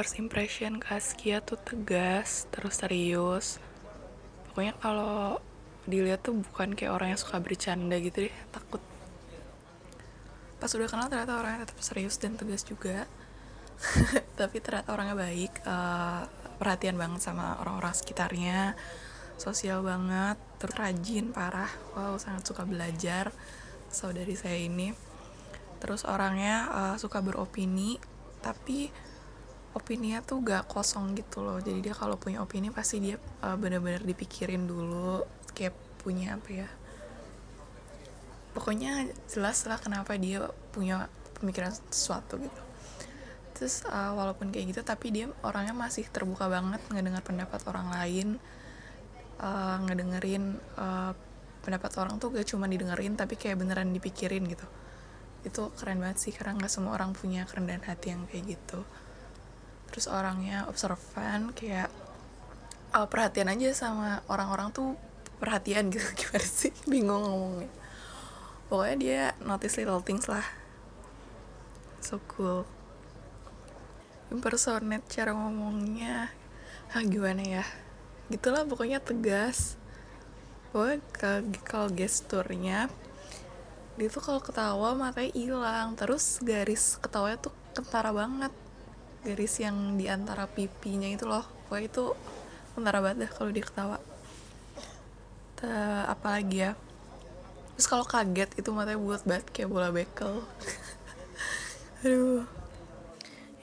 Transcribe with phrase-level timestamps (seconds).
[0.00, 3.60] first impression ke Askia tuh tegas terus serius.
[4.48, 5.36] Pokoknya kalau
[5.84, 8.80] dilihat tuh bukan kayak orang yang suka bercanda gitu deh takut.
[10.56, 13.04] Pas udah kenal ternyata orangnya tetap serius dan tegas juga.
[14.40, 16.24] Tapi ternyata orangnya baik uh,
[16.56, 18.80] perhatian banget sama orang-orang sekitarnya
[19.36, 21.68] sosial banget terus rajin parah.
[21.92, 23.36] Wow sangat suka belajar
[23.92, 24.96] saudari saya ini.
[25.76, 28.00] Terus orangnya uh, suka beropini
[28.40, 29.09] tapi
[29.70, 31.62] opininya tuh gak kosong gitu loh.
[31.62, 33.16] Jadi dia kalau punya opini pasti dia
[33.46, 35.22] uh, bener-bener dipikirin dulu
[35.54, 36.68] kayak punya apa ya
[38.50, 41.06] pokoknya jelas lah kenapa dia punya
[41.38, 42.62] pemikiran sesuatu gitu.
[43.54, 48.28] Terus uh, walaupun kayak gitu tapi dia orangnya masih terbuka banget ngedengar pendapat orang lain
[49.38, 51.12] uh, ngedengerin uh,
[51.62, 54.66] pendapat orang tuh gak cuma didengerin tapi kayak beneran dipikirin gitu.
[55.46, 58.82] Itu keren banget sih karena nggak semua orang punya kerendahan hati yang kayak gitu
[59.90, 61.90] terus orangnya observan kayak
[62.94, 64.94] uh, perhatian aja sama orang-orang tuh
[65.38, 66.06] perhatian gitu.
[66.14, 66.72] Gimana sih?
[66.86, 67.70] Bingung ngomongnya.
[68.70, 70.46] Pokoknya dia notice little things lah.
[71.98, 72.62] So cool.
[74.30, 76.30] Impersonate cara ngomongnya.
[76.94, 77.64] Ah gimana ya?
[78.30, 79.74] Gitulah pokoknya tegas.
[80.70, 81.02] Pokoknya
[81.66, 82.86] kalau gesturnya
[83.98, 85.98] dia tuh kalau ketawa matanya hilang.
[85.98, 88.54] Terus garis ketawanya tuh kentara banget
[89.20, 91.44] garis yang di antara pipinya itu loh.
[91.68, 92.04] Pokoknya itu
[92.72, 93.98] kentara banget dah kalau dia ketawa.
[96.08, 96.72] Apalagi ya?
[97.76, 100.44] Terus kalau kaget itu matanya buat banget kayak bola bekel.
[102.04, 102.44] Aduh.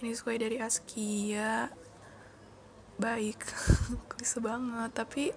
[0.00, 1.72] Ini sesuai dari Askia.
[3.00, 3.40] Baik.
[4.12, 5.32] Klise banget tapi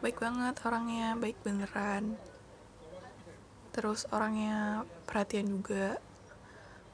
[0.00, 1.16] baik banget orangnya.
[1.20, 2.16] Baik beneran.
[3.72, 6.00] Terus orangnya perhatian juga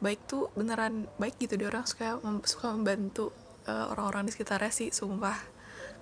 [0.00, 3.32] baik tuh beneran baik gitu dia orang suka mem suka membantu
[3.68, 5.36] uh, orang-orang di sekitarnya sih sumpah.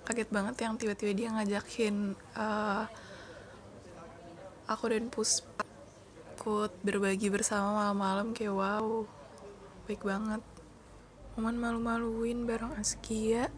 [0.07, 2.87] Kaget banget yang tiba-tiba dia ngajakin uh,
[4.71, 5.67] aku dan Puspa
[6.39, 9.03] ikut berbagi bersama malam-malam kayak wow
[9.83, 10.39] baik banget.
[11.35, 13.51] Momen malu-maluin bareng Askia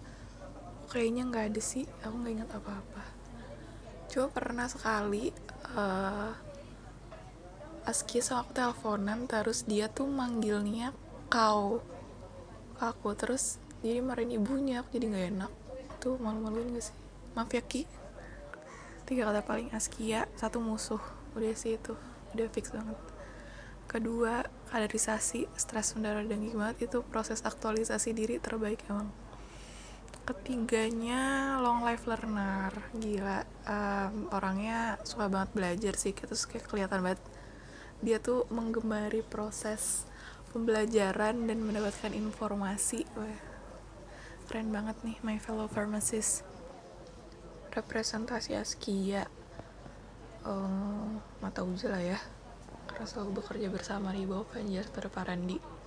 [0.89, 3.03] kayaknya nggak ada sih aku nggak ingat apa-apa.
[4.09, 5.29] Cuma pernah sekali
[5.77, 6.33] uh,
[7.81, 10.93] Aski sama aku teleponan terus dia tuh manggilnya
[11.33, 11.81] kau
[12.77, 15.51] aku terus jadi marahin ibunya aku jadi nggak enak.
[15.97, 16.97] Tuh malu-maluin gak sih?
[17.33, 17.89] Maaf ya Ki.
[19.09, 21.01] Tiga kata paling Askia satu musuh.
[21.33, 21.97] Udah sih itu
[22.37, 22.97] udah fix banget.
[23.89, 29.09] Kedua kaderisasi stres mendarah daging banget itu proses aktualisasi diri terbaik emang.
[30.29, 32.69] Ketiganya long life learner.
[32.93, 37.21] Gila um, orangnya suka banget belajar sih terus kayak kelihatan banget
[38.01, 40.09] dia tuh menggemari proses
[40.49, 43.05] pembelajaran dan mendapatkan informasi.
[43.13, 43.39] Wah,
[44.49, 46.41] keren banget nih my fellow pharmacist.
[47.71, 49.29] Representasi Askia.
[50.41, 52.19] Um, mata uji lah ya.
[52.89, 55.81] Karena selalu bekerja bersama di bawah panjar pada Parandi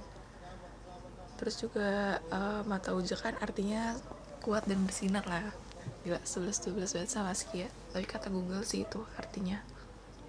[1.34, 3.98] terus juga uh, mata uji kan artinya
[4.40, 5.50] kuat dan bersinar lah.
[6.06, 7.68] Gila 11-12 banget sama Askia.
[7.92, 9.60] Tapi kata Google sih itu artinya.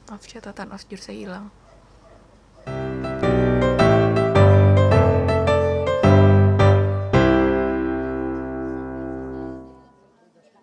[0.10, 1.48] Maaf catatan jur saya hilang